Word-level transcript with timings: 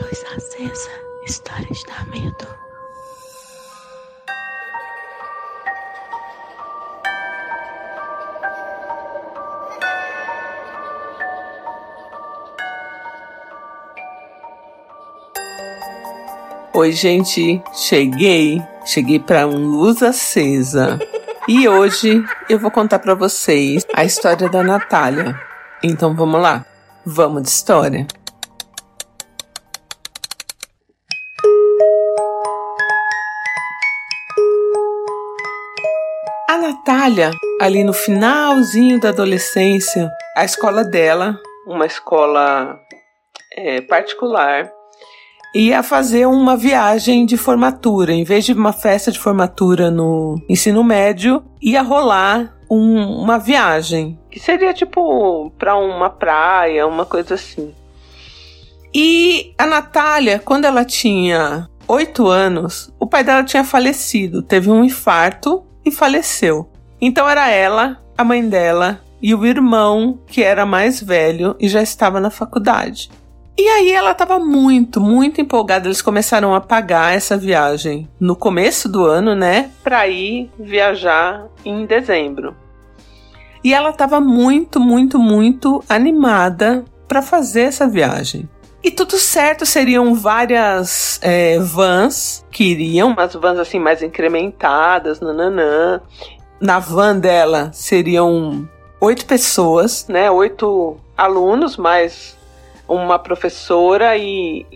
Luz 0.00 0.24
acesa. 0.36 0.90
Histórias 1.24 1.82
da 1.84 2.04
medo. 2.06 2.46
Oi, 16.74 16.90
gente, 16.92 17.62
cheguei. 17.72 18.62
Cheguei 18.84 19.20
para 19.20 19.46
um 19.46 19.66
luz 19.66 20.02
acesa. 20.02 20.98
E 21.48 21.68
hoje 21.68 22.24
eu 22.48 22.58
vou 22.58 22.70
contar 22.70 22.98
para 22.98 23.14
vocês 23.14 23.86
a 23.94 24.04
história 24.04 24.48
da 24.48 24.62
Natália. 24.62 25.38
Então 25.82 26.14
vamos 26.14 26.40
lá. 26.40 26.64
Vamos 27.04 27.42
de 27.42 27.48
história. 27.48 28.06
A 36.48 36.58
Natália, 36.58 37.32
ali 37.60 37.82
no 37.82 37.92
finalzinho 37.92 39.00
da 39.00 39.08
adolescência, 39.08 40.08
a 40.36 40.44
escola 40.44 40.84
dela, 40.84 41.40
uma 41.66 41.86
escola 41.86 42.78
é, 43.56 43.80
particular, 43.80 44.70
ia 45.52 45.82
fazer 45.82 46.26
uma 46.26 46.56
viagem 46.56 47.26
de 47.26 47.36
formatura. 47.36 48.12
Em 48.12 48.22
vez 48.22 48.44
de 48.44 48.52
uma 48.52 48.72
festa 48.72 49.10
de 49.10 49.18
formatura 49.18 49.90
no 49.90 50.36
ensino 50.48 50.84
médio, 50.84 51.42
ia 51.60 51.82
rolar 51.82 52.54
um, 52.72 53.20
uma 53.20 53.38
viagem. 53.38 54.18
Que 54.30 54.40
seria 54.40 54.72
tipo 54.72 55.50
para 55.58 55.76
uma 55.76 56.08
praia, 56.08 56.86
uma 56.86 57.04
coisa 57.04 57.34
assim. 57.34 57.74
E 58.94 59.54
a 59.58 59.66
Natália, 59.66 60.38
quando 60.38 60.64
ela 60.64 60.84
tinha 60.84 61.68
oito 61.86 62.28
anos, 62.28 62.92
o 62.98 63.06
pai 63.06 63.22
dela 63.24 63.44
tinha 63.44 63.64
falecido, 63.64 64.42
teve 64.42 64.70
um 64.70 64.84
infarto 64.84 65.64
e 65.84 65.90
faleceu. 65.90 66.70
Então 67.00 67.28
era 67.28 67.50
ela, 67.50 68.00
a 68.16 68.24
mãe 68.24 68.46
dela 68.48 69.00
e 69.20 69.34
o 69.34 69.44
irmão, 69.44 70.18
que 70.26 70.42
era 70.42 70.64
mais 70.64 71.02
velho 71.02 71.54
e 71.60 71.68
já 71.68 71.82
estava 71.82 72.20
na 72.20 72.30
faculdade. 72.30 73.10
E 73.56 73.68
aí 73.68 73.92
ela 73.92 74.12
estava 74.12 74.38
muito, 74.38 75.00
muito 75.00 75.40
empolgada. 75.40 75.86
Eles 75.86 76.00
começaram 76.00 76.54
a 76.54 76.60
pagar 76.60 77.14
essa 77.14 77.36
viagem 77.36 78.08
no 78.18 78.34
começo 78.34 78.88
do 78.88 79.04
ano, 79.04 79.34
né, 79.34 79.70
para 79.84 80.08
ir 80.08 80.50
viajar 80.58 81.46
em 81.64 81.84
dezembro. 81.84 82.61
E 83.64 83.72
ela 83.72 83.90
estava 83.90 84.20
muito, 84.20 84.80
muito, 84.80 85.18
muito 85.18 85.84
animada 85.88 86.84
para 87.06 87.22
fazer 87.22 87.62
essa 87.62 87.86
viagem. 87.86 88.48
E 88.82 88.90
tudo 88.90 89.16
certo, 89.16 89.64
seriam 89.64 90.14
várias 90.14 91.20
é, 91.22 91.58
vans 91.60 92.44
que 92.50 92.64
iriam, 92.64 93.10
umas 93.10 93.32
vans 93.34 93.58
assim 93.58 93.78
mais 93.78 94.02
incrementadas, 94.02 95.20
nananã. 95.20 96.00
Na 96.60 96.80
van 96.80 97.16
dela 97.18 97.70
seriam 97.72 98.68
oito 99.00 99.24
pessoas, 99.24 100.06
né? 100.08 100.28
Oito 100.30 100.96
alunos, 101.16 101.76
mais 101.76 102.36
uma 102.88 103.18
professora 103.20 104.16
e, 104.16 104.66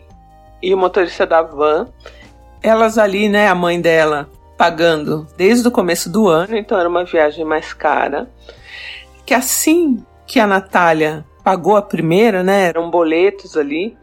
e 0.62 0.72
o 0.72 0.78
motorista 0.78 1.26
da 1.26 1.42
van. 1.42 1.88
Elas 2.62 2.98
ali, 2.98 3.28
né, 3.28 3.48
a 3.48 3.54
mãe 3.54 3.80
dela 3.80 4.28
pagando 4.56 5.26
desde 5.36 5.66
o 5.66 5.70
começo 5.70 6.10
do 6.10 6.28
ano, 6.28 6.56
então 6.56 6.78
era 6.78 6.88
uma 6.88 7.04
viagem 7.04 7.44
mais 7.44 7.72
cara. 7.74 8.30
Que 9.26 9.34
assim 9.34 10.02
que 10.26 10.40
a 10.40 10.46
Natália 10.46 11.24
pagou 11.44 11.76
a 11.76 11.82
primeira, 11.82 12.42
né, 12.42 12.66
eram 12.68 12.90
boletos 12.90 13.56
ali, 13.56 13.96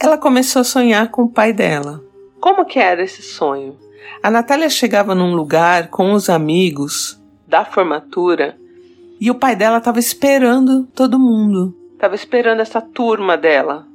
ela 0.00 0.16
começou 0.16 0.60
a 0.60 0.64
sonhar 0.64 1.10
com 1.10 1.22
o 1.22 1.28
pai 1.28 1.52
dela. 1.52 2.02
Como 2.40 2.64
que 2.64 2.78
era 2.78 3.02
esse 3.02 3.22
sonho? 3.22 3.76
A 4.22 4.30
Natália 4.30 4.68
chegava 4.70 5.14
num 5.14 5.34
lugar 5.34 5.88
com 5.88 6.12
os 6.12 6.28
amigos 6.28 7.20
da 7.46 7.64
formatura 7.64 8.56
e 9.20 9.30
o 9.30 9.34
pai 9.34 9.56
dela 9.56 9.78
estava 9.78 9.98
esperando 9.98 10.84
todo 10.94 11.18
mundo. 11.18 11.74
Tava 11.98 12.14
esperando 12.14 12.60
essa 12.60 12.80
turma 12.80 13.36
dela. 13.36 13.86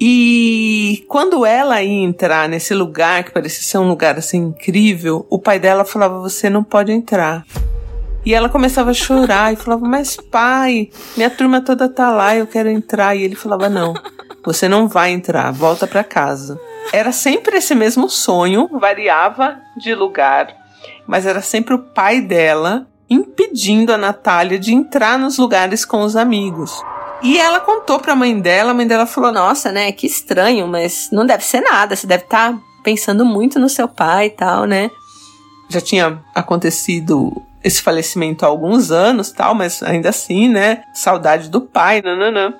E 0.00 1.04
quando 1.08 1.46
ela 1.46 1.82
ia 1.82 2.04
entrar 2.04 2.48
nesse 2.48 2.74
lugar, 2.74 3.24
que 3.24 3.30
parecia 3.30 3.62
ser 3.62 3.78
um 3.78 3.88
lugar 3.88 4.18
assim 4.18 4.38
incrível, 4.38 5.24
o 5.30 5.38
pai 5.38 5.60
dela 5.60 5.84
falava: 5.84 6.18
Você 6.18 6.50
não 6.50 6.64
pode 6.64 6.90
entrar. 6.90 7.44
E 8.24 8.32
ela 8.32 8.48
começava 8.48 8.90
a 8.90 8.94
chorar 8.94 9.52
e 9.52 9.56
falava: 9.56 9.86
Mas 9.86 10.16
pai, 10.16 10.88
minha 11.16 11.30
turma 11.30 11.60
toda 11.60 11.88
tá 11.88 12.10
lá, 12.10 12.34
eu 12.34 12.46
quero 12.46 12.68
entrar. 12.68 13.14
E 13.14 13.22
ele 13.22 13.34
falava: 13.34 13.68
Não, 13.68 13.92
você 14.44 14.68
não 14.68 14.88
vai 14.88 15.10
entrar, 15.10 15.52
volta 15.52 15.86
para 15.86 16.02
casa. 16.02 16.58
Era 16.92 17.12
sempre 17.12 17.58
esse 17.58 17.74
mesmo 17.74 18.08
sonho, 18.08 18.68
variava 18.72 19.58
de 19.76 19.94
lugar, 19.94 20.54
mas 21.06 21.26
era 21.26 21.42
sempre 21.42 21.74
o 21.74 21.78
pai 21.78 22.20
dela 22.20 22.86
impedindo 23.08 23.92
a 23.92 23.98
Natália 23.98 24.58
de 24.58 24.72
entrar 24.72 25.18
nos 25.18 25.36
lugares 25.36 25.84
com 25.84 26.02
os 26.02 26.16
amigos. 26.16 26.82
E 27.22 27.38
ela 27.38 27.60
contou 27.60 27.98
pra 27.98 28.16
mãe 28.16 28.38
dela, 28.38 28.70
a 28.70 28.74
mãe 28.74 28.86
dela 28.86 29.06
falou: 29.06 29.32
Nossa, 29.32 29.70
né, 29.70 29.92
que 29.92 30.06
estranho, 30.06 30.66
mas 30.66 31.08
não 31.12 31.26
deve 31.26 31.44
ser 31.44 31.60
nada, 31.60 31.94
você 31.94 32.06
deve 32.06 32.24
estar 32.24 32.52
tá 32.52 32.58
pensando 32.82 33.24
muito 33.24 33.58
no 33.58 33.68
seu 33.68 33.88
pai 33.88 34.26
e 34.26 34.30
tal, 34.30 34.64
né? 34.64 34.90
Já 35.68 35.80
tinha 35.80 36.22
acontecido 36.34 37.32
esse 37.64 37.80
falecimento 37.80 38.44
há 38.44 38.48
alguns 38.48 38.90
anos, 38.90 39.32
tal, 39.32 39.54
mas 39.54 39.82
ainda 39.82 40.10
assim, 40.10 40.48
né? 40.48 40.82
Saudade 40.92 41.48
do 41.48 41.62
pai, 41.62 42.02
nananã. 42.02 42.54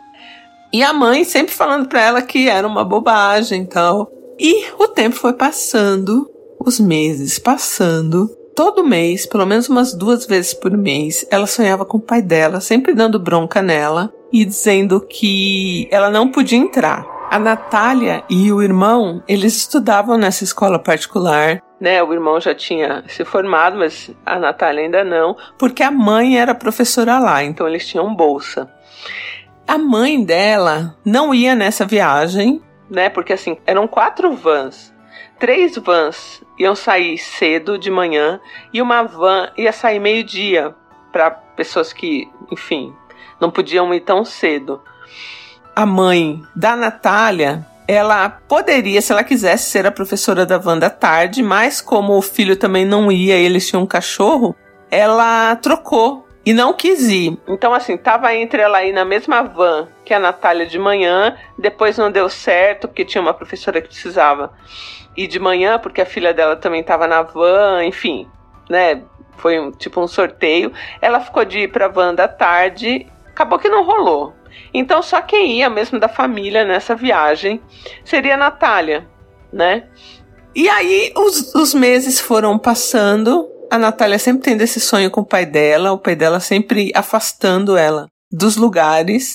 E 0.73 0.83
a 0.83 0.93
mãe 0.93 1.23
sempre 1.23 1.55
falando 1.55 1.87
pra 1.89 2.01
ela 2.01 2.23
que 2.23 2.49
era 2.49 2.67
uma 2.67 2.83
bobagem 2.83 3.67
tal. 3.67 4.11
E 4.41 4.65
o 4.79 4.89
tempo 4.89 5.15
foi 5.15 5.35
passando, 5.35 6.29
os 6.59 6.81
meses 6.81 7.39
passando. 7.39 8.29
Todo 8.57 8.85
mês, 8.85 9.27
pelo 9.27 9.47
menos 9.47 9.69
umas 9.69 9.93
duas 9.93 10.27
vezes 10.27 10.55
por 10.55 10.71
mês, 10.77 11.27
ela 11.31 11.47
sonhava 11.47 11.85
com 11.85 11.99
o 11.99 12.01
pai 12.01 12.23
dela, 12.23 12.61
sempre 12.61 12.95
dando 12.95 13.19
bronca 13.19 13.61
nela 13.61 14.13
e 14.33 14.45
dizendo 14.45 15.01
que 15.01 15.87
ela 15.91 16.11
não 16.11 16.31
podia 16.31 16.59
entrar. 16.59 17.05
A 17.31 17.39
Natália 17.39 18.23
e 18.31 18.53
o 18.53 18.63
irmão, 18.63 19.23
eles 19.27 19.57
estudavam 19.57 20.17
nessa 20.17 20.45
escola 20.45 20.79
particular, 20.79 21.61
né? 21.81 22.03
O 22.03 22.13
irmão 22.13 22.41
já 22.41 22.55
tinha 22.55 23.05
se 23.09 23.25
formado, 23.25 23.79
mas 23.79 24.11
a 24.25 24.39
Natália 24.39 24.83
ainda 24.83 25.05
não, 25.05 25.37
porque 25.59 25.83
a 25.83 25.91
mãe 25.91 26.39
era 26.39 26.55
professora 26.55 27.19
lá, 27.19 27.43
então 27.43 27.69
eles 27.69 27.87
tinham 27.87 28.15
bolsa. 28.15 28.71
A 29.67 29.79
mãe 29.79 30.23
dela 30.23 30.97
não 31.05 31.35
ia 31.35 31.55
nessa 31.55 31.87
viagem, 31.87 32.63
né? 32.91 33.09
Porque 33.09 33.33
assim, 33.33 33.57
eram 33.67 33.87
quatro 33.87 34.33
vans. 34.35 34.93
Três 35.39 35.77
vans 35.77 36.43
iam 36.59 36.75
sair 36.75 37.19
cedo 37.19 37.79
de 37.79 37.91
manhã 37.91 38.41
e 38.73 38.81
uma 38.81 39.03
van 39.03 39.51
ia 39.57 39.73
sair 39.73 39.99
meio-dia 39.99 40.75
para 41.13 41.31
pessoas 41.31 41.93
que, 41.93 42.29
enfim, 42.51 42.95
não 43.41 43.51
podiam 43.51 43.93
ir 43.93 44.01
tão 44.01 44.25
cedo. 44.25 44.81
A 45.75 45.85
mãe 45.85 46.43
da 46.55 46.77
Natália, 46.77 47.67
ela 47.87 48.29
poderia, 48.29 49.01
se 49.01 49.13
ela 49.13 49.25
quisesse, 49.25 49.71
ser 49.71 49.87
a 49.87 49.91
professora 49.91 50.47
da 50.47 50.61
Wanda 50.63 50.89
tarde, 50.89 51.43
mas 51.43 51.81
como 51.81 52.17
o 52.17 52.23
filho 52.23 52.57
também 52.57 52.85
não 52.85 53.13
ia, 53.13 53.35
eles 53.35 53.69
tinham 53.69 53.83
um 53.83 53.87
cachorro, 53.87 54.55
ela 54.91 55.57
trocou 55.57 56.27
e 56.47 56.53
não 56.53 56.73
quis 56.73 57.09
ir. 57.09 57.39
Então, 57.49 57.73
assim, 57.73 57.97
tava 57.97 58.35
entre 58.35 58.61
ela 58.61 58.85
ir 58.85 58.93
na 58.93 59.05
mesma 59.05 59.43
van 59.43 59.89
que 60.05 60.13
a 60.13 60.19
Natália 60.19 60.67
de 60.67 60.79
manhã, 60.79 61.37
depois 61.59 61.97
não 61.97 62.11
deu 62.11 62.29
certo, 62.29 62.89
porque 62.89 63.05
tinha 63.05 63.23
uma 63.23 63.35
professora 63.35 63.81
que 63.81 63.89
precisava 63.89 64.53
ir 65.17 65.27
de 65.27 65.39
manhã, 65.39 65.79
porque 65.79 66.01
a 66.01 66.07
filha 66.07 66.35
dela 66.35 66.57
também 66.57 66.81
estava 66.81 67.07
na 67.07 67.23
van, 67.23 67.85
enfim, 67.85 68.29
né? 68.69 69.03
Foi 69.37 69.59
um, 69.59 69.71
tipo 69.71 70.01
um 70.01 70.07
sorteio. 70.07 70.73
Ela 71.01 71.21
ficou 71.21 71.45
de 71.45 71.61
ir 71.61 71.69
pra 71.69 71.89
van 71.89 72.15
da 72.15 72.29
tarde 72.29 73.07
acabou 73.35 73.59
que 73.59 73.69
não 73.69 73.85
rolou. 73.85 74.33
Então 74.73 75.03
só 75.03 75.21
quem 75.21 75.59
ia 75.59 75.69
mesmo 75.69 75.99
da 75.99 76.09
família 76.09 76.65
nessa 76.65 76.95
viagem 76.95 77.61
seria 78.05 78.35
a 78.35 78.39
Natália, 78.39 79.07
né? 79.53 79.89
E 80.55 80.69
aí 80.69 81.13
os, 81.17 81.55
os 81.55 81.75
meses 81.75 82.21
foram 82.21 82.59
passando. 82.59 83.51
A 83.71 83.77
Natália 83.77 84.19
sempre 84.19 84.43
tendo 84.43 84.63
esse 84.63 84.79
sonho 84.79 85.11
com 85.11 85.23
o 85.23 85.27
pai 85.27 85.45
dela, 85.45 85.93
o 85.93 85.99
pai 85.99 86.15
dela 86.15 86.39
sempre 86.39 86.93
afastando 86.95 87.77
ela 87.77 88.07
dos 88.31 88.57
lugares. 88.57 89.35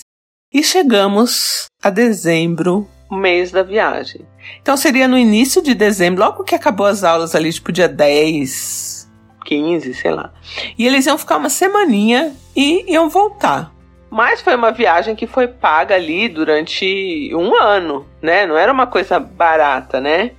E 0.52 0.64
chegamos 0.64 1.66
a 1.84 1.90
dezembro, 1.90 2.88
mês 3.12 3.52
da 3.52 3.64
viagem. 3.64 4.26
Então 4.62 4.78
seria 4.78 5.08
no 5.08 5.18
início 5.18 5.62
de 5.62 5.74
dezembro, 5.74 6.24
logo 6.24 6.44
que 6.44 6.56
acabou 6.56 6.86
as 6.86 7.04
aulas 7.04 7.36
ali, 7.36 7.52
tipo 7.52 7.72
dia 7.72 7.88
10, 7.88 9.10
15, 9.46 9.94
sei 9.94 10.12
lá. 10.12 10.34
E 10.78 10.88
eles 10.88 11.06
iam 11.06 11.18
ficar 11.18 11.38
uma 11.38 11.50
semaninha 11.50 12.34
e 12.56 12.92
iam 12.92 13.10
voltar. 13.10 13.74
Mas 14.10 14.42
foi 14.42 14.56
uma 14.56 14.72
viagem 14.72 15.16
que 15.16 15.28
foi 15.28 15.48
paga 15.48 15.96
ali 15.96 16.28
durante 16.28 17.32
um 17.34 17.56
ano, 17.56 18.08
né? 18.22 18.46
Não 18.46 18.58
era 18.58 18.72
uma 18.72 18.88
coisa 18.88 19.20
barata, 19.20 20.02
né? 20.02 20.32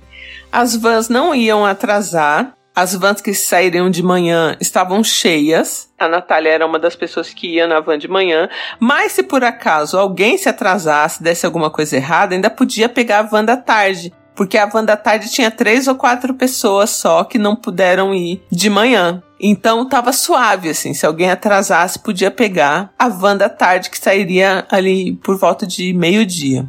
As 0.51 0.75
vans 0.75 1.07
não 1.07 1.33
iam 1.33 1.65
atrasar, 1.65 2.53
As 2.73 2.95
vans 2.95 3.19
que 3.19 3.33
sairiam 3.33 3.89
de 3.89 4.01
manhã 4.01 4.55
estavam 4.61 5.03
cheias. 5.03 5.91
A 5.99 6.07
Natália 6.07 6.51
era 6.51 6.65
uma 6.65 6.79
das 6.79 6.95
pessoas 6.95 7.33
que 7.33 7.55
ia 7.55 7.67
na 7.67 7.81
van 7.81 7.97
de 7.97 8.07
manhã. 8.07 8.47
Mas 8.79 9.11
se 9.11 9.23
por 9.23 9.43
acaso 9.43 9.97
alguém 9.97 10.37
se 10.37 10.47
atrasasse, 10.47 11.21
desse 11.21 11.45
alguma 11.45 11.69
coisa 11.69 11.97
errada, 11.97 12.33
ainda 12.33 12.49
podia 12.49 12.87
pegar 12.87 13.19
a 13.19 13.23
van 13.23 13.43
da 13.43 13.57
tarde. 13.57 14.13
Porque 14.35 14.57
a 14.57 14.65
van 14.65 14.83
da 14.83 14.97
tarde 14.97 15.29
tinha 15.29 15.51
três 15.51 15.87
ou 15.87 15.95
quatro 15.95 16.33
pessoas 16.33 16.89
só 16.89 17.23
que 17.23 17.37
não 17.37 17.55
puderam 17.55 18.13
ir 18.13 18.41
de 18.51 18.69
manhã. 18.69 19.21
Então 19.39 19.87
tava 19.87 20.13
suave, 20.13 20.69
assim. 20.69 20.93
Se 20.93 21.05
alguém 21.05 21.29
atrasasse, 21.29 21.99
podia 21.99 22.31
pegar 22.31 22.93
a 22.97 23.09
van 23.09 23.35
da 23.35 23.49
tarde 23.49 23.89
que 23.89 23.99
sairia 23.99 24.65
ali 24.69 25.13
por 25.15 25.37
volta 25.37 25.65
de 25.65 25.93
meio-dia. 25.93 26.67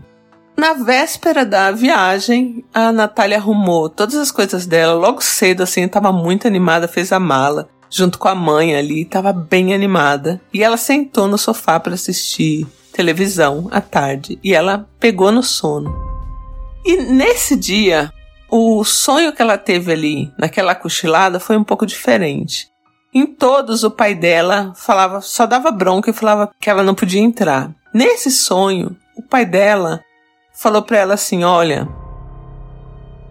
Na 0.56 0.74
véspera 0.74 1.46
da 1.46 1.70
viagem, 1.70 2.64
a 2.74 2.92
Natália 2.92 3.38
arrumou 3.38 3.88
todas 3.88 4.16
as 4.16 4.30
coisas 4.30 4.66
dela 4.66 4.92
logo 4.92 5.22
cedo, 5.22 5.62
assim, 5.62 5.82
estava 5.82 6.12
muito 6.12 6.46
animada, 6.46 6.86
fez 6.86 7.10
a 7.10 7.18
mala, 7.18 7.68
junto 7.88 8.18
com 8.18 8.28
a 8.28 8.34
mãe 8.34 8.76
ali, 8.76 9.02
estava 9.02 9.32
bem 9.32 9.74
animada. 9.74 10.40
E 10.52 10.62
ela 10.62 10.76
sentou 10.76 11.26
no 11.26 11.38
sofá 11.38 11.80
para 11.80 11.94
assistir 11.94 12.66
televisão 12.92 13.68
à 13.70 13.80
tarde 13.80 14.38
e 14.44 14.54
ela 14.54 14.86
pegou 15.00 15.32
no 15.32 15.42
sono. 15.42 16.11
E 16.84 16.96
nesse 16.96 17.56
dia, 17.56 18.12
o 18.50 18.84
sonho 18.84 19.32
que 19.32 19.40
ela 19.40 19.56
teve 19.56 19.92
ali, 19.92 20.32
naquela 20.36 20.74
cochilada, 20.74 21.38
foi 21.38 21.56
um 21.56 21.64
pouco 21.64 21.86
diferente. 21.86 22.68
Em 23.14 23.26
todos, 23.26 23.84
o 23.84 23.90
pai 23.90 24.14
dela 24.14 24.72
falava, 24.74 25.20
só 25.20 25.46
dava 25.46 25.70
bronca 25.70 26.10
e 26.10 26.14
falava 26.14 26.50
que 26.60 26.68
ela 26.68 26.82
não 26.82 26.94
podia 26.94 27.20
entrar. 27.20 27.70
Nesse 27.94 28.30
sonho, 28.30 28.96
o 29.16 29.22
pai 29.22 29.44
dela 29.44 30.02
falou 30.52 30.82
para 30.82 30.98
ela 30.98 31.14
assim: 31.14 31.44
Olha, 31.44 31.88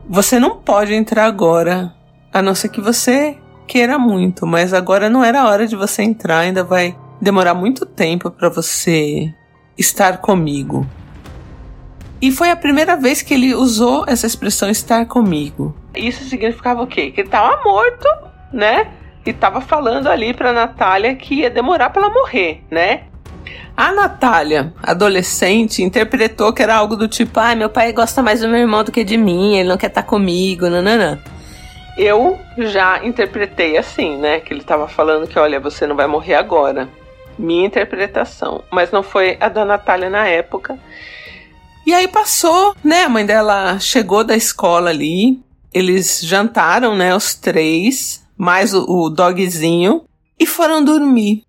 você 0.07 0.39
não 0.39 0.57
pode 0.57 0.93
entrar 0.93 1.25
agora, 1.25 1.93
a 2.31 2.41
não 2.41 2.53
ser 2.53 2.69
que 2.69 2.79
você 2.79 3.37
queira 3.67 3.97
muito, 3.97 4.45
mas 4.45 4.73
agora 4.73 5.09
não 5.09 5.23
era 5.23 5.41
a 5.41 5.47
hora 5.47 5.67
de 5.67 5.75
você 5.75 6.03
entrar, 6.03 6.39
ainda 6.39 6.63
vai 6.63 6.97
demorar 7.21 7.53
muito 7.53 7.85
tempo 7.85 8.29
para 8.29 8.49
você 8.49 9.33
estar 9.77 10.17
comigo. 10.17 10.85
E 12.21 12.31
foi 12.31 12.51
a 12.51 12.55
primeira 12.55 12.95
vez 12.95 13.21
que 13.21 13.33
ele 13.33 13.55
usou 13.55 14.05
essa 14.07 14.27
expressão 14.27 14.69
estar 14.69 15.05
comigo. 15.07 15.75
Isso 15.95 16.23
significava 16.25 16.83
o 16.83 16.87
quê? 16.87 17.09
Que 17.09 17.21
ele 17.21 17.27
estava 17.27 17.63
morto, 17.63 18.07
né? 18.53 18.91
E 19.25 19.31
estava 19.31 19.59
falando 19.59 20.07
ali 20.07 20.33
para 20.33 20.53
Natália 20.53 21.15
que 21.15 21.35
ia 21.35 21.49
demorar 21.49 21.89
para 21.89 22.03
ela 22.03 22.13
morrer, 22.13 22.63
né? 22.69 23.03
A 23.75 23.91
Natália, 23.91 24.71
adolescente, 24.83 25.81
interpretou 25.81 26.53
que 26.53 26.61
era 26.61 26.75
algo 26.75 26.95
do 26.95 27.07
tipo: 27.07 27.39
ah, 27.39 27.55
meu 27.55 27.69
pai 27.69 27.91
gosta 27.91 28.21
mais 28.21 28.41
do 28.41 28.47
meu 28.47 28.59
irmão 28.59 28.83
do 28.83 28.91
que 28.91 29.03
de 29.03 29.17
mim, 29.17 29.55
ele 29.55 29.69
não 29.69 29.77
quer 29.77 29.87
estar 29.87 30.03
tá 30.03 30.07
comigo, 30.07 30.69
nananã. 30.69 31.17
Eu 31.97 32.39
já 32.57 33.03
interpretei 33.03 33.77
assim, 33.77 34.17
né? 34.17 34.39
Que 34.39 34.53
ele 34.53 34.61
estava 34.61 34.87
falando 34.87 35.27
que, 35.27 35.39
olha, 35.39 35.59
você 35.59 35.87
não 35.87 35.95
vai 35.95 36.07
morrer 36.07 36.35
agora. 36.35 36.87
Minha 37.37 37.65
interpretação. 37.65 38.63
Mas 38.71 38.91
não 38.91 39.01
foi 39.01 39.37
a 39.39 39.49
da 39.49 39.65
Natália 39.65 40.09
na 40.09 40.27
época. 40.27 40.77
E 41.85 41.93
aí 41.93 42.07
passou, 42.07 42.75
né? 42.83 43.03
A 43.03 43.09
mãe 43.09 43.25
dela 43.25 43.79
chegou 43.79 44.23
da 44.23 44.35
escola 44.35 44.89
ali. 44.89 45.39
Eles 45.73 46.21
jantaram, 46.21 46.95
né? 46.95 47.15
Os 47.15 47.33
três, 47.33 48.25
mais 48.37 48.73
o, 48.73 48.85
o 48.87 49.09
dogzinho, 49.09 50.03
e 50.39 50.45
foram 50.45 50.83
dormir. 50.83 51.43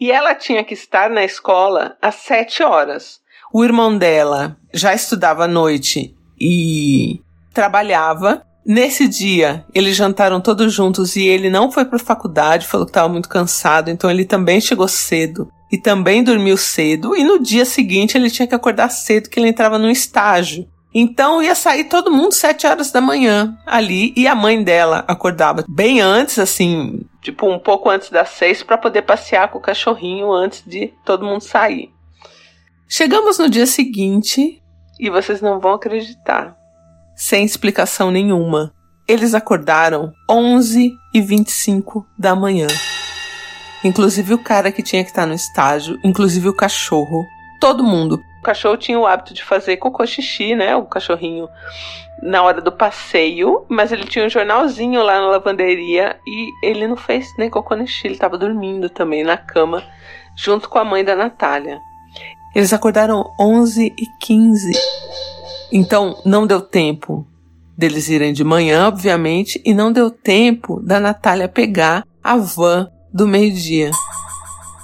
E 0.00 0.10
ela 0.10 0.34
tinha 0.34 0.64
que 0.64 0.74
estar 0.74 1.08
na 1.10 1.24
escola 1.24 1.96
às 2.00 2.16
sete 2.16 2.62
horas. 2.62 3.20
O 3.52 3.64
irmão 3.64 3.96
dela 3.96 4.56
já 4.72 4.94
estudava 4.94 5.44
à 5.44 5.48
noite 5.48 6.14
e 6.40 7.20
trabalhava. 7.52 8.44
Nesse 8.66 9.06
dia, 9.06 9.64
eles 9.74 9.94
jantaram 9.94 10.40
todos 10.40 10.72
juntos 10.72 11.16
e 11.16 11.22
ele 11.22 11.48
não 11.48 11.70
foi 11.70 11.84
para 11.84 11.96
a 11.96 12.04
faculdade, 12.04 12.66
falou 12.66 12.86
que 12.86 12.90
estava 12.90 13.08
muito 13.08 13.28
cansado, 13.28 13.90
então 13.90 14.10
ele 14.10 14.24
também 14.24 14.60
chegou 14.60 14.88
cedo 14.88 15.50
e 15.74 15.78
também 15.78 16.22
dormiu 16.22 16.56
cedo. 16.56 17.16
E 17.16 17.24
no 17.24 17.42
dia 17.42 17.64
seguinte, 17.64 18.16
ele 18.16 18.30
tinha 18.30 18.46
que 18.46 18.54
acordar 18.54 18.88
cedo, 18.90 19.28
que 19.28 19.40
ele 19.40 19.48
entrava 19.48 19.76
num 19.76 19.90
estágio. 19.90 20.68
Então 20.94 21.42
ia 21.42 21.56
sair 21.56 21.84
todo 21.84 22.12
mundo 22.12 22.32
sete 22.32 22.64
horas 22.64 22.92
da 22.92 23.00
manhã 23.00 23.58
ali 23.66 24.14
e 24.16 24.28
a 24.28 24.34
mãe 24.36 24.62
dela 24.62 25.04
acordava 25.08 25.64
bem 25.68 26.00
antes, 26.00 26.38
assim, 26.38 27.00
tipo 27.20 27.50
um 27.50 27.58
pouco 27.58 27.90
antes 27.90 28.10
das 28.10 28.28
seis, 28.28 28.62
para 28.62 28.78
poder 28.78 29.02
passear 29.02 29.50
com 29.50 29.58
o 29.58 29.60
cachorrinho 29.60 30.30
antes 30.30 30.62
de 30.64 30.94
todo 31.04 31.26
mundo 31.26 31.40
sair. 31.40 31.90
Chegamos 32.88 33.36
no 33.40 33.50
dia 33.50 33.66
seguinte 33.66 34.62
e 35.00 35.10
vocês 35.10 35.40
não 35.40 35.58
vão 35.58 35.72
acreditar, 35.72 36.56
sem 37.16 37.44
explicação 37.44 38.12
nenhuma. 38.12 38.72
Eles 39.08 39.34
acordaram 39.34 40.12
11 40.30 40.92
e 41.12 41.20
25 41.20 42.06
da 42.16 42.36
manhã. 42.36 42.68
Inclusive 43.84 44.34
o 44.34 44.38
cara 44.38 44.72
que 44.72 44.82
tinha 44.82 45.04
que 45.04 45.10
estar 45.10 45.26
no 45.26 45.34
estágio, 45.34 45.98
inclusive 46.02 46.48
o 46.48 46.54
cachorro, 46.54 47.24
todo 47.60 47.84
mundo 47.84 48.20
cachorro 48.44 48.76
tinha 48.76 49.00
o 49.00 49.06
hábito 49.06 49.34
de 49.34 49.42
fazer 49.42 49.78
cocô 49.78 50.06
xixi, 50.06 50.54
né? 50.54 50.76
O 50.76 50.84
cachorrinho 50.84 51.48
na 52.22 52.42
hora 52.42 52.60
do 52.60 52.70
passeio, 52.70 53.64
mas 53.68 53.90
ele 53.90 54.04
tinha 54.04 54.24
um 54.24 54.30
jornalzinho 54.30 55.02
lá 55.02 55.20
na 55.20 55.26
lavanderia 55.28 56.16
e 56.24 56.50
ele 56.62 56.86
não 56.86 56.96
fez 56.96 57.26
nem 57.36 57.50
cocô 57.50 57.74
nem 57.74 57.86
xixi, 57.86 58.06
ele 58.06 58.14
estava 58.14 58.38
dormindo 58.38 58.88
também 58.88 59.24
na 59.24 59.36
cama 59.36 59.82
junto 60.36 60.68
com 60.68 60.78
a 60.78 60.84
mãe 60.84 61.02
da 61.02 61.16
Natália. 61.16 61.80
Eles 62.54 62.72
acordaram 62.72 63.24
11 63.40 63.92
e 63.98 64.06
15. 64.20 64.72
Então 65.72 66.20
não 66.24 66.46
deu 66.46 66.60
tempo 66.60 67.26
deles 67.76 68.08
irem 68.08 68.32
de 68.32 68.44
manhã, 68.44 68.86
obviamente, 68.86 69.60
e 69.64 69.74
não 69.74 69.92
deu 69.92 70.08
tempo 70.08 70.80
da 70.80 71.00
Natália 71.00 71.48
pegar 71.48 72.04
a 72.22 72.36
van 72.36 72.88
do 73.14 73.28
meio-dia. 73.28 73.92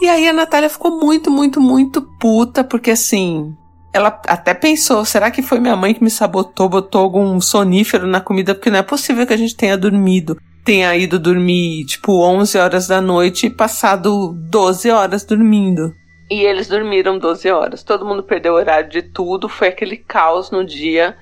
E 0.01 0.09
aí 0.09 0.29
a 0.29 0.33
Natália 0.33 0.71
ficou 0.71 0.99
muito, 0.99 1.31
muito, 1.31 1.61
muito 1.61 2.01
puta, 2.01 2.63
porque 2.63 2.93
assim, 2.93 3.55
ela 3.93 4.09
até 4.29 4.55
pensou: 4.55 5.05
será 5.05 5.31
que 5.31 5.43
foi 5.43 5.59
minha 5.59 5.77
mãe 5.77 5.93
que 5.93 6.03
me 6.03 6.11
sabotou, 6.11 6.69
botou 6.69 7.03
algum 7.03 7.41
sonífero 7.41 8.07
na 8.07 8.21
comida? 8.21 8.55
Porque 8.55 8.71
não 8.71 8.79
é 8.79 8.83
possível 8.83 9.27
que 9.27 9.35
a 9.35 9.37
gente 9.37 9.57
tenha 9.57 9.77
dormido. 9.77 10.39
Tenha 10.65 10.95
ido 10.97 11.19
dormir 11.19 11.85
tipo 11.87 12.23
11 12.23 12.57
horas 12.57 12.87
da 12.87 13.01
noite 13.01 13.47
e 13.47 13.51
passado 13.51 14.33
12 14.49 14.91
horas 14.91 15.25
dormindo. 15.25 15.93
E 16.31 16.45
eles 16.45 16.69
dormiram 16.69 17.19
12 17.19 17.51
horas. 17.51 17.83
Todo 17.83 18.07
mundo 18.07 18.23
perdeu 18.23 18.53
o 18.53 18.57
horário 18.57 18.89
de 18.89 19.03
tudo. 19.03 19.49
Foi 19.49 19.69
aquele 19.69 19.97
caos 19.97 20.51
no 20.51 20.65
dia. 20.65 21.17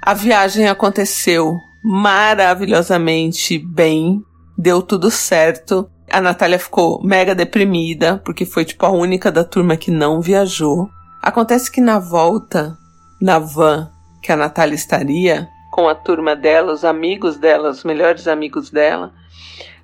A 0.00 0.14
viagem 0.14 0.68
aconteceu 0.68 1.56
maravilhosamente 1.82 3.58
bem. 3.58 4.20
Deu 4.56 4.80
tudo 4.80 5.10
certo. 5.10 5.90
A 6.10 6.20
Natália 6.20 6.58
ficou 6.58 7.02
mega 7.02 7.34
deprimida, 7.34 8.20
porque 8.24 8.46
foi 8.46 8.64
tipo 8.64 8.86
a 8.86 8.90
única 8.90 9.30
da 9.30 9.44
turma 9.44 9.76
que 9.76 9.90
não 9.90 10.20
viajou. 10.20 10.88
Acontece 11.22 11.70
que 11.70 11.80
na 11.80 11.98
volta, 11.98 12.76
na 13.20 13.38
van 13.38 13.90
que 14.22 14.32
a 14.32 14.36
Natália 14.36 14.74
estaria, 14.74 15.48
com 15.70 15.88
a 15.88 15.94
turma 15.94 16.34
dela, 16.34 16.72
os 16.72 16.84
amigos 16.84 17.36
dela, 17.36 17.70
os 17.70 17.84
melhores 17.84 18.26
amigos 18.26 18.70
dela, 18.70 19.12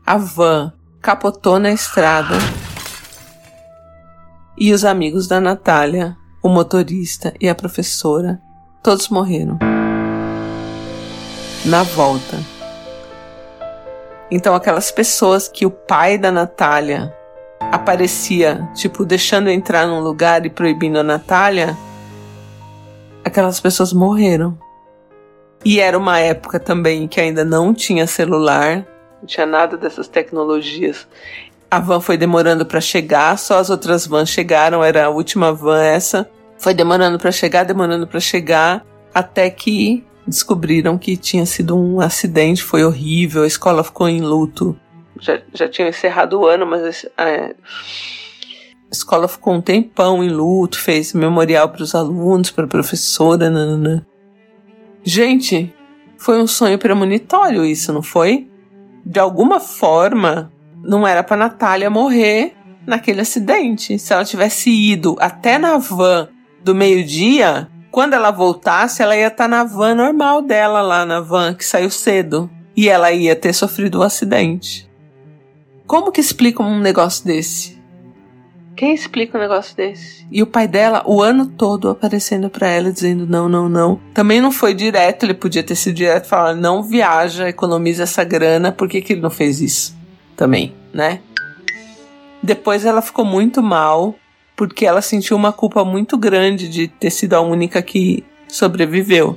a 0.04 0.16
van 0.16 0.72
capotou 1.00 1.58
na 1.58 1.70
estrada. 1.70 2.34
E 4.56 4.72
os 4.72 4.84
amigos 4.84 5.28
da 5.28 5.40
Natália, 5.40 6.16
o 6.42 6.48
motorista 6.48 7.34
e 7.40 7.48
a 7.48 7.54
professora, 7.54 8.40
todos 8.82 9.08
morreram. 9.08 9.58
Na 11.64 11.82
volta. 11.82 12.53
Então, 14.30 14.54
aquelas 14.54 14.90
pessoas 14.90 15.48
que 15.48 15.66
o 15.66 15.70
pai 15.70 16.16
da 16.16 16.32
Natália 16.32 17.14
aparecia, 17.72 18.68
tipo, 18.74 19.04
deixando 19.04 19.50
entrar 19.50 19.86
num 19.86 20.00
lugar 20.00 20.44
e 20.46 20.50
proibindo 20.50 20.98
a 20.98 21.02
Natália, 21.02 21.76
aquelas 23.24 23.60
pessoas 23.60 23.92
morreram. 23.92 24.58
E 25.64 25.80
era 25.80 25.96
uma 25.96 26.18
época 26.18 26.60
também 26.60 27.08
que 27.08 27.20
ainda 27.20 27.44
não 27.44 27.72
tinha 27.72 28.06
celular, 28.06 28.86
não 29.20 29.26
tinha 29.26 29.46
nada 29.46 29.76
dessas 29.76 30.08
tecnologias. 30.08 31.06
A 31.70 31.80
van 31.80 32.00
foi 32.00 32.16
demorando 32.16 32.66
para 32.66 32.80
chegar, 32.80 33.38
só 33.38 33.58
as 33.58 33.70
outras 33.70 34.06
vans 34.06 34.28
chegaram, 34.28 34.84
era 34.84 35.06
a 35.06 35.08
última 35.08 35.52
van 35.52 35.82
essa. 35.82 36.28
Foi 36.58 36.74
demorando 36.74 37.18
para 37.18 37.32
chegar, 37.32 37.64
demorando 37.64 38.06
para 38.06 38.20
chegar, 38.20 38.84
até 39.12 39.50
que 39.50 40.04
descobriram 40.26 40.98
que 40.98 41.16
tinha 41.16 41.46
sido 41.46 41.76
um 41.76 42.00
acidente, 42.00 42.62
foi 42.62 42.84
horrível, 42.84 43.42
a 43.42 43.46
escola 43.46 43.84
ficou 43.84 44.08
em 44.08 44.20
luto. 44.20 44.78
Já, 45.20 45.40
já 45.52 45.68
tinha 45.68 45.88
encerrado 45.88 46.40
o 46.40 46.46
ano, 46.46 46.66
mas 46.66 47.06
é, 47.16 47.54
a 48.90 48.92
escola 48.92 49.28
ficou 49.28 49.54
um 49.54 49.60
tempão 49.60 50.22
em 50.22 50.28
luto, 50.28 50.78
fez 50.78 51.12
memorial 51.12 51.68
para 51.68 51.82
os 51.82 51.94
alunos, 51.94 52.50
para 52.50 52.64
a 52.64 52.68
professora. 52.68 53.50
Nanana. 53.50 54.06
Gente, 55.02 55.74
foi 56.16 56.40
um 56.40 56.46
sonho 56.46 56.78
premonitório 56.78 57.64
isso, 57.64 57.92
não 57.92 58.02
foi? 58.02 58.48
De 59.04 59.20
alguma 59.20 59.60
forma, 59.60 60.52
não 60.82 61.06
era 61.06 61.22
para 61.22 61.36
Natália 61.36 61.90
morrer 61.90 62.54
naquele 62.86 63.20
acidente. 63.20 63.98
Se 63.98 64.12
ela 64.12 64.24
tivesse 64.24 64.70
ido 64.70 65.16
até 65.18 65.58
na 65.58 65.76
van 65.76 66.28
do 66.62 66.74
meio-dia, 66.74 67.68
quando 67.94 68.14
ela 68.14 68.32
voltasse, 68.32 69.04
ela 69.04 69.16
ia 69.16 69.28
estar 69.28 69.44
tá 69.44 69.48
na 69.48 69.62
van 69.62 69.94
normal 69.94 70.42
dela 70.42 70.82
lá, 70.82 71.06
na 71.06 71.20
van 71.20 71.54
que 71.54 71.64
saiu 71.64 71.88
cedo. 71.88 72.50
e 72.76 72.88
ela 72.88 73.12
ia 73.12 73.36
ter 73.36 73.52
sofrido 73.52 74.00
um 74.00 74.02
acidente. 74.02 74.90
Como 75.86 76.10
que 76.10 76.20
explica 76.20 76.60
um 76.60 76.80
negócio 76.80 77.24
desse? 77.24 77.80
Quem 78.74 78.92
explica 78.92 79.38
um 79.38 79.40
negócio 79.40 79.76
desse? 79.76 80.26
E 80.28 80.42
o 80.42 80.46
pai 80.48 80.66
dela, 80.66 81.04
o 81.06 81.22
ano 81.22 81.46
todo, 81.46 81.88
aparecendo 81.88 82.50
para 82.50 82.66
ela, 82.66 82.90
dizendo 82.90 83.28
não, 83.28 83.48
não, 83.48 83.68
não. 83.68 84.00
Também 84.12 84.40
não 84.40 84.50
foi 84.50 84.74
direto, 84.74 85.22
ele 85.22 85.32
podia 85.32 85.62
ter 85.62 85.76
sido 85.76 85.94
direto 85.94 86.24
e 86.24 86.28
falar: 86.28 86.56
não 86.56 86.82
viaja, 86.82 87.48
economiza 87.48 88.02
essa 88.02 88.24
grana, 88.24 88.72
por 88.72 88.88
que, 88.88 89.00
que 89.00 89.12
ele 89.12 89.22
não 89.22 89.30
fez 89.30 89.60
isso? 89.60 89.96
Também, 90.34 90.74
né? 90.92 91.20
Depois 92.42 92.84
ela 92.84 93.00
ficou 93.00 93.24
muito 93.24 93.62
mal, 93.62 94.16
porque 94.56 94.86
ela 94.86 95.02
sentiu 95.02 95.36
uma 95.36 95.52
culpa 95.52 95.84
muito 95.84 96.16
grande 96.16 96.68
de 96.68 96.88
ter 96.88 97.10
sido 97.10 97.34
a 97.34 97.40
única 97.40 97.82
que 97.82 98.24
sobreviveu. 98.48 99.36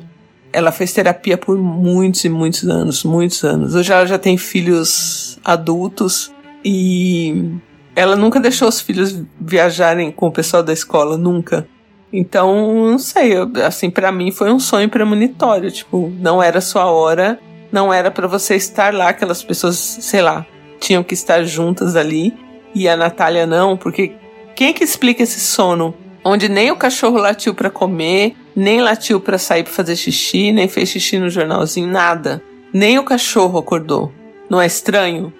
Ela 0.53 0.71
fez 0.71 0.93
terapia 0.93 1.38
por 1.38 1.57
muitos 1.57 2.24
e 2.24 2.29
muitos 2.29 2.63
anos, 2.63 3.03
muitos 3.03 3.43
anos. 3.43 3.75
Hoje 3.75 3.91
ela 3.91 4.05
já 4.05 4.17
tem 4.17 4.38
filhos 4.38 5.39
adultos 5.43 6.31
e 6.63 7.59
ela 7.95 8.15
nunca 8.15 8.39
deixou 8.39 8.67
os 8.67 8.79
filhos 8.79 9.21
viajarem 9.39 10.12
com 10.12 10.27
o 10.27 10.31
pessoal 10.31 10.62
da 10.62 10.71
escola, 10.71 11.17
nunca. 11.17 11.67
Então, 12.13 12.89
não 12.91 13.00
sei, 13.00 13.33
assim, 13.65 13.89
para 13.89 14.12
mim 14.12 14.31
foi 14.31 14.51
um 14.51 14.59
sonho 14.59 14.88
premonitório, 14.88 15.69
tipo, 15.69 16.12
não 16.19 16.41
era 16.41 16.62
sua 16.62 16.86
hora, 16.86 17.38
não 17.71 17.91
era 17.91 18.09
para 18.09 18.27
você 18.27 18.55
estar 18.55 18.93
lá, 18.93 19.09
aquelas 19.09 19.43
pessoas, 19.43 19.75
sei 19.75 20.21
lá, 20.21 20.45
tinham 20.79 21.03
que 21.03 21.13
estar 21.13 21.43
juntas 21.43 21.95
ali, 21.95 22.33
e 22.74 22.88
a 22.88 22.95
Natália 22.95 23.45
não, 23.45 23.75
porque 23.75 24.13
quem 24.57 24.73
que 24.73 24.83
explica 24.83 25.21
esse 25.21 25.39
sono? 25.39 25.93
Onde 26.25 26.49
nem 26.49 26.71
o 26.71 26.75
cachorro 26.75 27.19
latiu 27.19 27.53
para 27.53 27.69
comer, 27.69 28.35
nem 28.55 28.81
latiu 28.81 29.21
para 29.21 29.37
sair 29.37 29.61
para 29.61 29.71
fazer 29.71 29.95
xixi, 29.95 30.51
nem 30.51 30.67
fez 30.67 30.89
xixi 30.89 31.19
no 31.19 31.29
jornalzinho, 31.29 31.87
nada. 31.87 32.41
Nem 32.73 32.97
o 32.97 33.03
cachorro 33.03 33.59
acordou. 33.59 34.11
Não 34.49 34.59
é 34.59 34.65
estranho? 34.65 35.31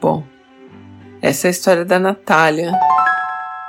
Bom, 0.00 0.24
essa 1.22 1.46
é 1.46 1.48
a 1.48 1.52
história 1.52 1.84
da 1.84 2.00
Natália. 2.00 2.72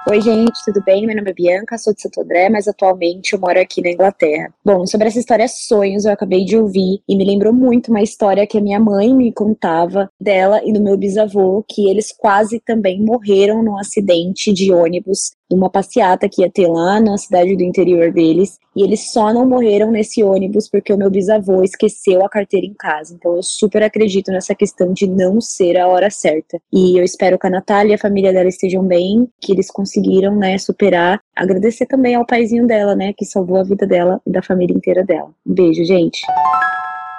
Oi, 0.07 0.21
gente, 0.21 0.63
tudo 0.65 0.81
bem? 0.83 1.05
Meu 1.05 1.15
nome 1.15 1.29
é 1.29 1.33
Bianca, 1.33 1.77
sou 1.77 1.93
de 1.93 2.01
Santo 2.01 2.21
André, 2.21 2.49
mas 2.49 2.67
atualmente 2.67 3.33
eu 3.33 3.39
moro 3.39 3.59
aqui 3.59 3.81
na 3.81 3.91
Inglaterra. 3.91 4.51
Bom, 4.65 4.87
sobre 4.87 5.07
essa 5.07 5.19
história 5.19 5.47
Sonhos, 5.47 6.05
eu 6.05 6.11
acabei 6.11 6.45
de 6.45 6.57
ouvir 6.57 7.01
e 7.07 7.15
me 7.15 7.25
lembrou 7.25 7.53
muito 7.53 7.91
uma 7.91 8.01
história 8.01 8.47
que 8.47 8.57
a 8.57 8.61
minha 8.61 8.79
mãe 8.79 9.13
me 9.13 9.31
contava 9.31 10.09
dela 10.19 10.61
e 10.63 10.73
do 10.73 10.81
meu 10.81 10.97
bisavô, 10.97 11.63
que 11.67 11.89
eles 11.89 12.11
quase 12.11 12.59
também 12.59 13.03
morreram 13.03 13.61
num 13.61 13.77
acidente 13.77 14.51
de 14.53 14.71
ônibus 14.71 15.31
uma 15.49 15.69
passeata 15.69 16.29
que 16.29 16.41
ia 16.41 16.49
ter 16.49 16.67
lá 16.67 16.99
na 16.99 17.17
cidade 17.17 17.55
do 17.55 17.63
interior 17.63 18.11
deles. 18.11 18.59
E 18.75 18.83
eles 18.83 19.11
só 19.11 19.33
não 19.33 19.47
morreram 19.47 19.91
nesse 19.91 20.23
ônibus 20.23 20.69
porque 20.69 20.93
o 20.93 20.97
meu 20.97 21.09
bisavô 21.09 21.63
esqueceu 21.63 22.23
a 22.23 22.29
carteira 22.29 22.65
em 22.65 22.73
casa. 22.73 23.13
Então 23.13 23.35
eu 23.35 23.43
super 23.43 23.83
acredito 23.83 24.31
nessa 24.31 24.53
questão 24.53 24.93
de 24.93 25.07
não 25.07 25.41
ser 25.41 25.77
a 25.77 25.87
hora 25.87 26.09
certa. 26.09 26.59
E 26.71 26.97
eu 26.97 27.03
espero 27.03 27.37
que 27.37 27.47
a 27.47 27.49
Natália 27.49 27.91
e 27.91 27.95
a 27.95 27.99
família 27.99 28.31
dela 28.31 28.47
estejam 28.47 28.83
bem, 28.83 29.27
que 29.41 29.51
eles 29.51 29.69
conseguiram, 29.71 30.35
né, 30.35 30.57
superar. 30.57 31.19
Agradecer 31.35 31.85
também 31.87 32.15
ao 32.15 32.25
paizinho 32.25 32.67
dela, 32.67 32.95
né, 32.95 33.13
que 33.17 33.25
salvou 33.25 33.57
a 33.57 33.63
vida 33.63 33.85
dela 33.87 34.21
e 34.25 34.31
da 34.31 34.41
família 34.41 34.75
inteira 34.75 35.03
dela. 35.03 35.31
Um 35.45 35.53
beijo, 35.53 35.83
gente. 35.83 36.21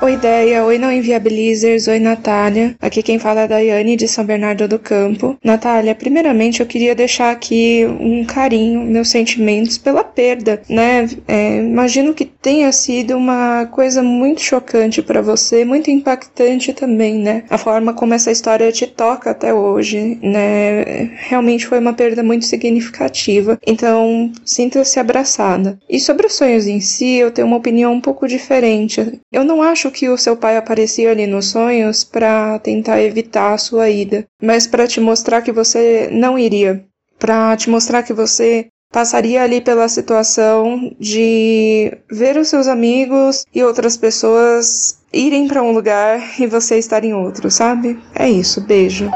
Oi, 0.03 0.15
Ideia. 0.15 0.65
Oi, 0.65 0.79
não 0.79 0.91
inviabilizers. 0.91 1.87
Oi, 1.87 1.99
Natália. 1.99 2.75
Aqui 2.81 3.03
quem 3.03 3.19
fala 3.19 3.41
é 3.41 3.45
a 3.45 3.47
Daiane 3.47 3.97
de 3.97 4.09
São 4.09 4.25
Bernardo 4.25 4.67
do 4.67 4.79
Campo. 4.79 5.37
Natália, 5.45 5.95
primeiramente 5.95 6.61
eu 6.61 6.67
queria 6.67 6.95
deixar 6.95 7.31
aqui 7.31 7.85
um 8.01 8.25
carinho, 8.25 8.81
meus 8.81 9.11
sentimentos 9.11 9.77
pela 9.77 10.03
perda, 10.03 10.63
né? 10.71 11.07
É, 11.29 11.59
imagino 11.59 12.15
que 12.15 12.25
tenha 12.25 12.73
sido 12.73 13.15
uma 13.15 13.67
coisa 13.67 14.03
muito 14.03 14.41
chocante 14.41 15.03
para 15.03 15.21
você, 15.21 15.67
muito 15.67 15.91
impactante 15.91 16.73
também, 16.73 17.19
né? 17.19 17.45
A 17.51 17.59
forma 17.59 17.93
como 17.93 18.15
essa 18.15 18.31
história 18.31 18.73
te 18.73 18.87
toca 18.87 19.31
até 19.31 19.53
hoje, 19.53 20.19
né? 20.23 21.11
Realmente 21.29 21.67
foi 21.67 21.79
uma 21.79 21.93
perda 21.93 22.23
muito 22.23 22.47
significativa. 22.47 23.59
Então, 23.67 24.33
sinta-se 24.47 24.99
abraçada. 24.99 25.79
E 25.91 26.01
sobre 26.01 26.27
os 26.27 26.33
sonhos 26.33 26.67
em 26.67 26.81
si, 26.81 27.17
eu 27.17 27.31
tenho 27.31 27.47
uma 27.47 27.59
opinião 27.59 27.93
um 27.93 28.01
pouco 28.01 28.27
diferente. 28.27 29.21
Eu 29.31 29.45
não 29.45 29.63
que 29.91 30.09
o 30.09 30.17
seu 30.17 30.37
pai 30.37 30.57
aparecia 30.57 31.11
ali 31.11 31.27
nos 31.27 31.47
sonhos 31.47 32.05
para 32.05 32.59
tentar 32.59 33.03
evitar 33.03 33.55
a 33.55 33.59
sua 33.59 33.89
ida, 33.91 34.25
mas 34.43 34.67
para 34.67 34.87
te 34.87 35.01
mostrar 35.01 35.43
que 35.43 35.53
você 35.53 36.09
não 36.13 36.39
iria, 36.39 36.85
para 37.19 37.57
te 37.57 37.69
mostrar 37.69 38.03
que 38.03 38.13
você 38.13 38.69
passaria 38.93 39.43
ali 39.43 39.61
pela 39.61 39.89
situação 39.89 40.95
de 40.99 41.93
ver 42.11 42.37
os 42.37 42.49
seus 42.49 42.67
amigos 42.67 43.45
e 43.55 43.63
outras 43.63 43.97
pessoas 43.97 44.99
irem 45.13 45.47
para 45.47 45.63
um 45.63 45.73
lugar 45.73 46.41
e 46.41 46.47
você 46.47 46.79
estar 46.79 47.05
em 47.05 47.15
outro, 47.15 47.51
sabe? 47.51 47.99
É 48.15 48.29
isso, 48.29 48.61
beijo. 48.61 49.11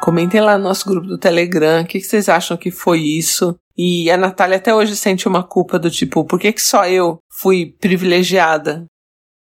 Comentem 0.00 0.40
lá 0.40 0.56
no 0.56 0.64
nosso 0.64 0.88
grupo 0.88 1.06
do 1.06 1.18
Telegram 1.18 1.82
o 1.82 1.86
que, 1.86 1.98
que 1.98 2.06
vocês 2.06 2.28
acham 2.28 2.56
que 2.56 2.70
foi 2.70 3.00
isso. 3.00 3.56
E 3.76 4.10
a 4.10 4.16
Natália 4.16 4.56
até 4.56 4.74
hoje 4.74 4.96
sente 4.96 5.28
uma 5.28 5.42
culpa 5.42 5.78
do 5.78 5.90
tipo, 5.90 6.24
por 6.24 6.38
que, 6.38 6.52
que 6.52 6.62
só 6.62 6.86
eu 6.86 7.18
fui 7.28 7.74
privilegiada? 7.78 8.86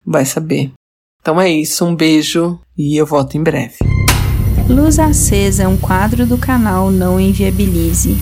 Vai 0.05 0.25
saber. 0.25 0.71
Então 1.21 1.39
é 1.39 1.49
isso, 1.49 1.85
um 1.85 1.95
beijo 1.95 2.59
e 2.77 2.99
eu 2.99 3.05
volto 3.05 3.37
em 3.37 3.43
breve. 3.43 3.77
Luz 4.69 4.99
Acesa 4.99 5.63
é 5.63 5.67
um 5.67 5.77
quadro 5.77 6.25
do 6.25 6.37
canal 6.37 6.91
Não 6.91 7.19
Inviabilize. 7.19 8.15